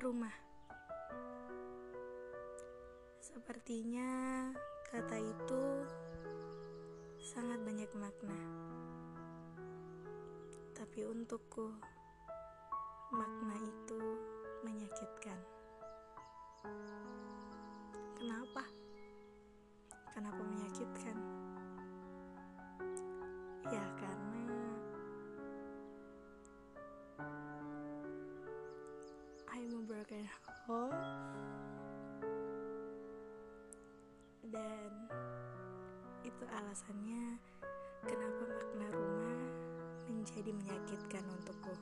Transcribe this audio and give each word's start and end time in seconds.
Rumah. 0.00 0.32
Sepertinya 3.20 4.48
kata 4.88 5.20
itu 5.20 5.62
sangat 7.20 7.60
banyak 7.60 7.92
makna. 7.92 8.40
Tapi 10.72 11.04
untukku 11.04 11.76
makna 13.12 13.60
itu 13.60 14.00
menyakitkan 14.64 15.36
home 30.70 31.02
dan 34.54 34.90
itu 36.22 36.44
alasannya 36.46 37.42
kenapa 38.06 38.42
makna 38.46 38.86
rumah 38.94 39.42
menjadi 40.06 40.54
menyakitkan 40.54 41.26
untukku. 41.26 41.74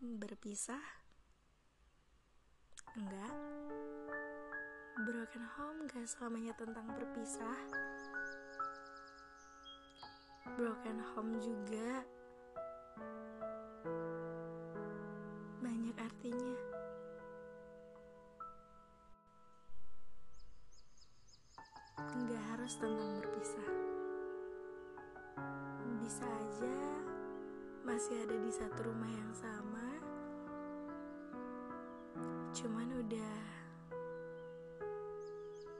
Berpisah? 0.00 0.80
Enggak. 2.96 3.36
Broken 5.04 5.44
home 5.52 5.84
gak 5.84 6.08
selamanya 6.08 6.56
tentang 6.56 6.88
berpisah. 6.96 7.60
Broken 10.56 10.96
home 11.12 11.36
juga 11.44 12.08
Harus 22.68 22.84
tentang 22.84 23.16
berpisah. 23.24 23.70
Bisa 26.04 26.28
aja 26.28 26.76
masih 27.80 28.12
ada 28.28 28.36
di 28.36 28.52
satu 28.52 28.92
rumah 28.92 29.08
yang 29.08 29.32
sama. 29.32 29.88
Cuman 32.52 32.92
udah 32.92 33.40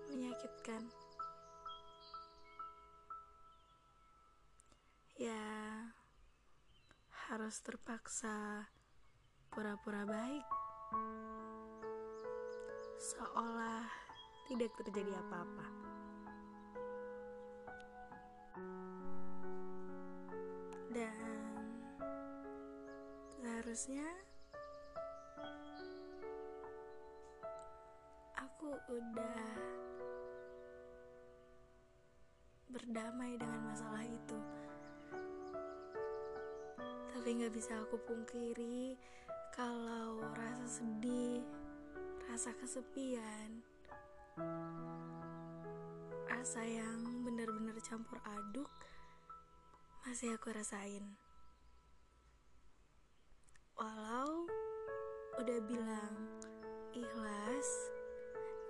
menyakitkan. 0.08 0.88
Ya, 5.20 5.44
harus 7.28 7.60
terpaksa 7.60 8.64
pura-pura 9.52 10.08
baik, 10.08 10.46
seolah 12.96 13.84
tidak 14.48 14.72
terjadi 14.80 15.20
apa-apa. 15.20 15.87
Seharusnya 23.68 24.08
aku 28.32 28.72
udah 28.72 29.44
berdamai 32.72 33.36
dengan 33.36 33.68
masalah 33.68 34.08
itu 34.08 34.40
tapi 37.12 37.28
nggak 37.28 37.52
bisa 37.52 37.76
aku 37.84 38.00
pungkiri 38.08 38.96
kalau 39.52 40.24
rasa 40.32 40.64
sedih, 40.80 41.44
rasa 42.24 42.56
kesepian, 42.56 43.60
rasa 46.24 46.64
yang 46.64 47.20
benar-benar 47.20 47.76
campur 47.84 48.16
aduk 48.24 48.72
masih 50.08 50.32
aku 50.32 50.56
rasain. 50.56 51.27
Walau 53.78 54.42
udah 55.38 55.58
bilang 55.70 56.14
ikhlas, 56.90 57.94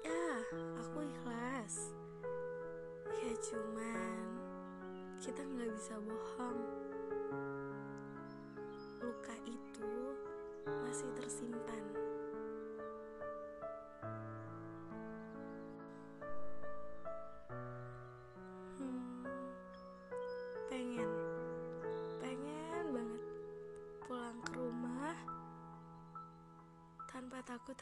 ya 0.05 0.45
aku 0.77 1.01
ikhlas. 1.01 1.97
Ya 3.17 3.33
cuman 3.41 4.29
kita 5.17 5.41
nggak 5.49 5.73
bisa 5.73 5.97
bohong 6.05 6.61
luka 9.01 9.33
itu 9.49 10.13
masih 10.69 11.09
tersimpan. 11.17 11.38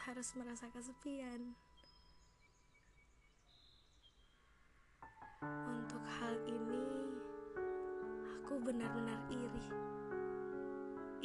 Harus 0.05 0.33
merasa 0.37 0.69
kesepian. 0.73 1.57
Untuk 5.47 6.03
hal 6.21 6.35
ini, 6.49 7.17
aku 8.41 8.59
benar-benar 8.61 9.21
iri 9.31 9.67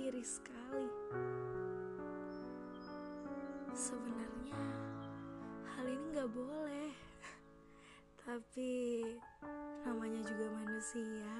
iri 0.01 0.23
sekali. 0.25 0.89
Sebenarnya 3.71 4.61
hal 5.71 5.85
ini 5.87 6.05
gak 6.17 6.31
boleh, 6.35 6.91
tapi 8.27 9.05
namanya 9.87 10.21
juga 10.25 10.45
manusia. 10.51 11.31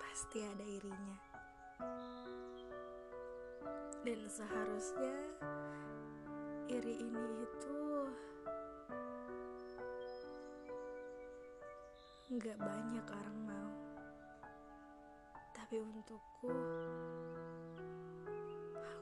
Pasti 0.00 0.38
ada 0.40 0.64
irinya. 0.64 1.18
Dan 4.06 4.24
seharusnya 4.30 5.16
iri 6.68 7.00
ini 7.00 7.24
itu 7.44 7.80
gak 12.38 12.60
banyak 12.60 13.06
orang 13.08 13.38
mau. 13.48 13.72
Tapi 15.56 15.80
untukku 15.80 16.48
aku 16.48 16.52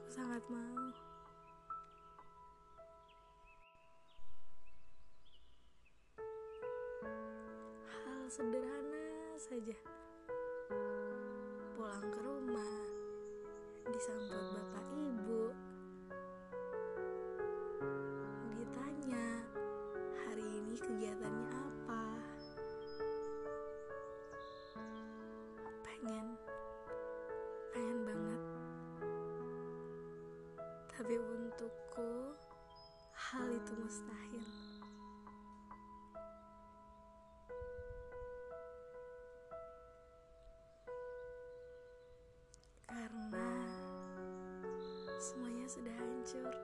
sangat 0.09 0.41
mau. 0.49 0.89
Hal 7.85 8.21
sederhana 8.31 9.05
saja. 9.37 9.77
Pulang 11.77 12.07
ke 12.09 12.19
rumah 12.25 12.86
disambut 13.87 14.43
bapak 14.51 14.85
ibu. 14.99 15.55
Ditanya 18.59 19.25
hari 20.27 20.43
ini 20.43 20.75
kegiatannya 20.75 21.51
apa? 21.55 22.03
Pengen 25.87 26.35
pengen 27.71 27.97
banget. 28.03 28.41
Tapi 30.91 31.13
untukku 31.15 32.35
hal 33.15 33.47
itu 33.55 33.71
mustahil. 33.79 34.45
Karena 42.87 43.46
semuanya 45.27 45.67
sudah 45.67 45.91
hancur. 45.91 46.55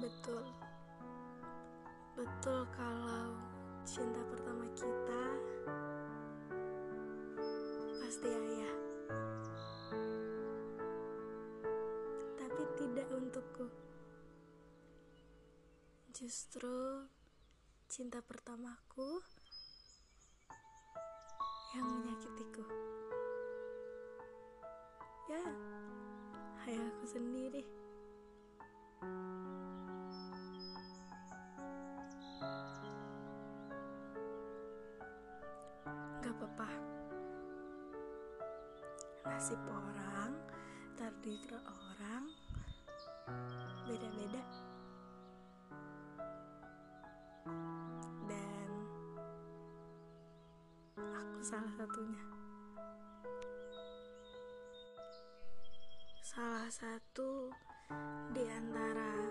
Betul. 0.00 0.44
Betul 2.16 2.60
kalau 2.72 3.36
cinta 3.84 4.24
pertama 4.24 4.64
kita 4.72 5.24
pasti 8.00 8.28
ayah. 8.32 8.74
Tapi 12.40 12.62
tidak 12.80 13.06
untukku. 13.12 13.68
Justru 16.16 17.04
cinta 17.84 18.24
pertamaku 18.24 19.20
yang 21.76 21.84
menyakitiku. 21.84 22.64
Ya, 25.28 25.44
hanya 26.64 26.88
sendiri. 27.04 27.62
Gak 36.24 36.32
apa-apa. 36.32 36.68
Nasib 39.28 39.60
orang, 39.68 40.32
takdir 40.96 41.52
orang, 41.60 42.24
beda-beda. 43.84 44.67
Salah 51.38 51.70
satunya. 51.78 52.22
Salah 56.22 56.70
satu 56.70 57.50
di 58.34 58.44
antara 58.46 59.26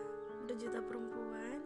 berjuta 0.47 0.79
perempuan 0.81 1.59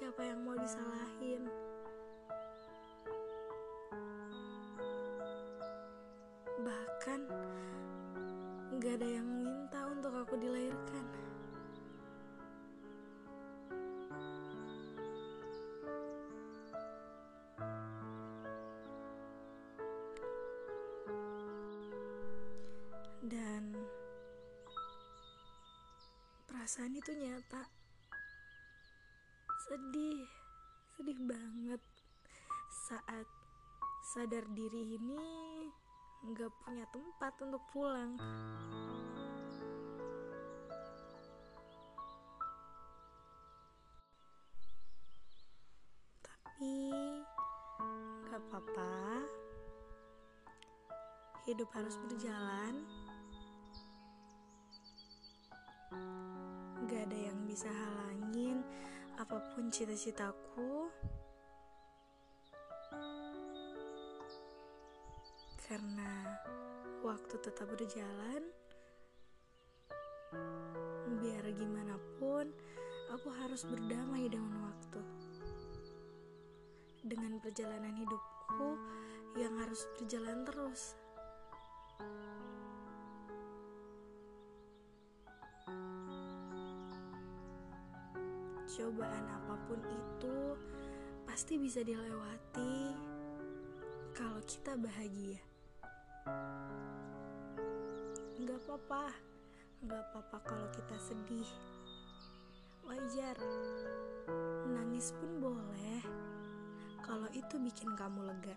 siapa 0.00 0.24
yang 0.24 0.40
mau 0.48 0.56
disalahin. 0.56 1.44
Bahkan 6.64 7.20
nggak 8.80 8.96
ada 8.96 9.08
yang 9.20 9.28
minta 9.28 9.80
untuk 9.92 10.16
aku 10.16 10.40
dilahirkan. 10.40 11.04
Dan 23.28 23.76
perasaan 26.48 26.96
itu 26.96 27.12
nyata. 27.20 27.79
Sedih, 29.60 30.24
sedih 30.96 31.20
banget 31.28 31.82
saat 32.88 33.28
sadar 34.00 34.48
diri 34.56 34.96
ini 34.96 35.20
nggak 36.24 36.48
punya 36.64 36.88
tempat 36.88 37.36
untuk 37.44 37.60
pulang. 37.68 38.16
Tapi 46.24 46.74
nggak 48.32 48.40
apa-apa. 48.40 48.96
Hidup 51.44 51.68
harus 51.76 52.00
berjalan. 52.08 52.80
Gak 56.88 57.12
ada 57.12 57.18
yang 57.28 57.44
bisa 57.44 57.68
halangin 57.68 57.99
apa 59.20 59.36
pun 59.52 59.68
cita-citaku. 59.68 60.88
Karena 65.68 66.40
waktu 67.04 67.34
tetap 67.36 67.68
berjalan. 67.68 68.48
Biar 71.20 71.44
gimana 71.52 72.00
pun, 72.16 72.48
aku 73.12 73.28
harus 73.44 73.68
berdamai 73.68 74.24
dengan 74.32 74.72
waktu. 74.72 75.04
Dengan 77.04 77.36
perjalanan 77.44 77.92
hidupku 78.00 78.70
yang 79.36 79.52
harus 79.60 79.84
berjalan 80.00 80.48
terus. 80.48 80.96
Cobaan 88.80 89.28
apa 89.28 89.60
pun 89.68 89.76
itu 89.76 90.56
pasti 91.28 91.60
bisa 91.60 91.84
dilewati 91.84 92.96
kalau 94.16 94.40
kita 94.48 94.72
bahagia. 94.72 95.36
Gak 98.40 98.56
apa-apa, 98.64 99.12
gak 99.84 100.00
apa-apa 100.00 100.38
kalau 100.48 100.64
kita 100.72 100.96
sedih. 100.96 101.44
Wajar, 102.88 103.36
nangis 104.72 105.12
pun 105.12 105.28
boleh 105.44 106.00
kalau 107.04 107.28
itu 107.36 107.60
bikin 107.60 107.92
kamu 108.00 108.32
lega. 108.32 108.56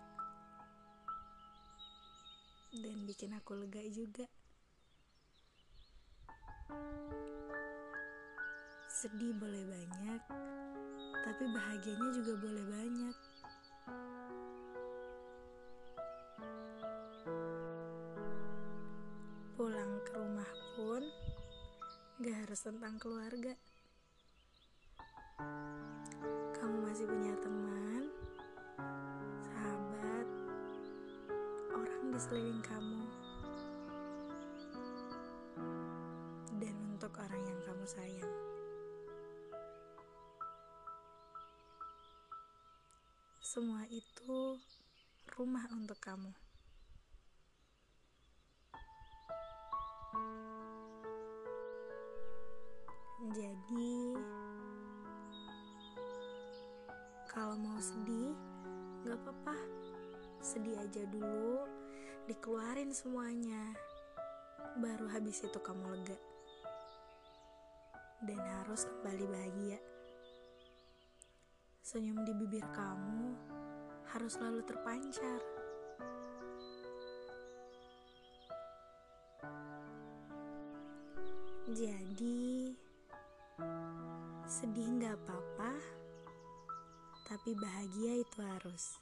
Dan 2.72 3.04
bikin 3.04 3.36
aku 3.36 3.60
lega 3.60 3.84
juga. 3.92 4.24
Sedih 8.94 9.34
boleh 9.34 9.66
banyak, 9.66 10.22
tapi 11.26 11.44
bahagianya 11.50 12.08
juga 12.14 12.38
boleh 12.38 12.62
banyak. 12.62 13.16
Pulang 19.58 19.92
ke 20.06 20.12
rumah 20.14 20.52
pun 20.78 21.02
gak 22.22 22.36
harus 22.46 22.60
tentang 22.62 22.94
keluarga. 23.02 23.58
Kamu 26.54 26.76
masih 26.86 27.10
punya 27.10 27.34
teman, 27.42 28.08
sahabat, 29.42 30.26
orang 31.74 32.02
di 32.14 32.18
sekeliling 32.22 32.62
kamu, 32.62 33.04
dan 36.62 36.74
untuk 36.94 37.10
orang 37.18 37.42
yang 37.42 37.60
kamu 37.66 37.84
sayang. 37.90 38.33
Semua 43.54 43.86
itu 43.86 44.58
rumah 45.38 45.62
untuk 45.70 45.94
kamu. 46.02 46.34
Jadi, 53.30 53.94
kalau 57.30 57.54
mau 57.54 57.78
sedih, 57.78 58.34
gak 59.06 59.22
apa-apa. 59.22 59.54
Sedih 60.42 60.74
aja 60.74 61.06
dulu, 61.06 61.62
dikeluarin 62.26 62.90
semuanya. 62.90 63.70
Baru 64.82 65.06
habis 65.14 65.46
itu 65.46 65.62
kamu 65.62 65.94
lega. 65.94 66.18
Dan 68.18 68.42
harus 68.42 68.82
kembali 68.82 69.30
bahagia. 69.30 69.93
Senyum 71.94 72.26
di 72.26 72.34
bibir 72.34 72.66
kamu 72.74 73.38
harus 74.10 74.34
selalu 74.34 74.66
terpancar. 74.66 75.38
Jadi, 81.70 82.74
sedih 84.42 84.90
nggak 84.98 85.22
apa-apa, 85.22 85.78
tapi 87.30 87.54
bahagia 87.62 88.26
itu 88.26 88.42
harus 88.42 88.98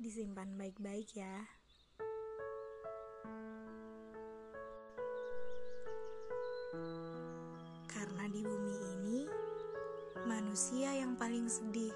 disimpan 0.00 0.56
baik-baik 0.56 1.20
ya. 1.20 1.44
Manusia 10.54 10.94
yang 10.94 11.18
paling 11.18 11.50
sedih 11.50 11.90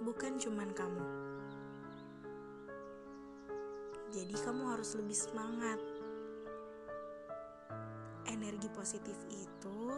bukan 0.00 0.40
cuman 0.40 0.72
kamu. 0.72 1.04
Jadi 4.08 4.40
kamu 4.40 4.72
harus 4.72 4.96
lebih 4.96 5.12
semangat. 5.12 5.76
Energi 8.24 8.72
positif 8.72 9.20
itu 9.28 9.92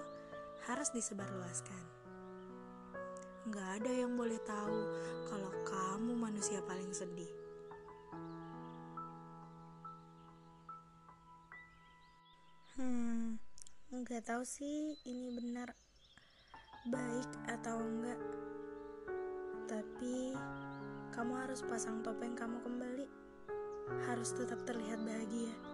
harus 0.66 0.90
disebarluaskan. 0.90 1.84
Nggak 3.46 3.70
ada 3.70 3.92
yang 3.94 4.18
boleh 4.18 4.42
tahu 4.50 4.80
kalau 5.30 5.54
kamu 5.62 6.18
manusia 6.18 6.58
paling 6.66 6.90
sedih. 6.90 7.30
Hmm, 12.74 13.38
nggak 13.94 14.26
tahu 14.26 14.42
sih 14.42 14.98
ini 15.06 15.38
benar 15.38 15.70
baik 16.90 17.30
atau 17.46 17.78
enggak. 17.78 18.18
Tapi 19.70 20.34
kamu 21.14 21.32
harus 21.46 21.62
pasang 21.62 22.02
topeng 22.02 22.34
kamu 22.34 22.58
kembali. 22.58 23.06
Harus 24.10 24.34
tetap 24.34 24.66
terlihat 24.66 24.98
bahagia. 25.06 25.71